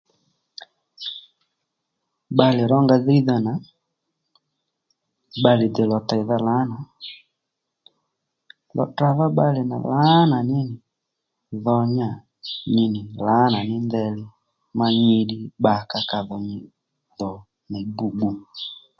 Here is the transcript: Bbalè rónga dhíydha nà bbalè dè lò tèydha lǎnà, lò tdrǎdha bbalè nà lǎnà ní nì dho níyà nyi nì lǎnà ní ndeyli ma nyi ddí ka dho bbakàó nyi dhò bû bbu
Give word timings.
Bbalè 2.33 2.61
rónga 2.71 2.95
dhíydha 3.05 3.35
nà 3.45 3.53
bbalè 5.39 5.65
dè 5.75 5.83
lò 5.91 5.97
tèydha 6.09 6.37
lǎnà, 6.47 6.77
lò 8.75 8.83
tdrǎdha 8.89 9.25
bbalè 9.31 9.61
nà 9.71 9.77
lǎnà 9.91 10.37
ní 10.49 10.59
nì 10.69 10.75
dho 11.63 11.75
níyà 11.95 12.09
nyi 12.73 12.85
nì 12.93 13.01
lǎnà 13.25 13.59
ní 13.69 13.75
ndeyli 13.85 14.23
ma 14.77 14.85
nyi 14.99 15.15
ddí 15.23 15.37
ka 15.43 15.47
dho 15.49 15.55
bbakàó 15.61 16.35
nyi 16.47 16.57
dhò 17.17 17.29
bû 17.95 18.05
bbu 18.11 18.29